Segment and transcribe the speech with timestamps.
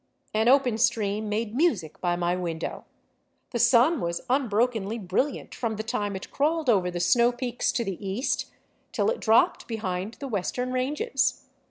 [0.33, 2.85] An open stream made music by my window;
[3.51, 7.83] the sun was unbrokenly brilliant from the time it crawled over the snow peaks to
[7.83, 8.47] the east
[8.93, 11.45] till it dropped behind the western ranges.